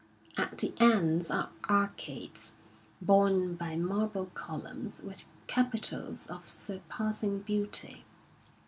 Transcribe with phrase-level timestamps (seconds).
[0.35, 2.53] At the ends are arcades,
[3.03, 8.03] borne by marble columns with capitals of surpassing beauty.